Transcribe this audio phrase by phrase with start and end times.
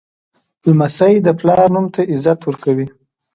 [0.65, 2.87] لمسی د پلار نوم ته عزت ورکوي.